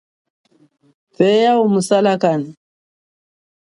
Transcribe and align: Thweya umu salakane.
Thweya 1.13 1.51
umu 1.65 1.79
salakane. 1.87 2.49